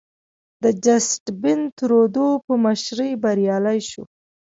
[0.63, 4.03] د جسټین ترودو په مشرۍ بریالی شو.